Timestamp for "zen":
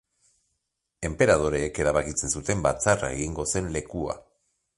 3.55-3.71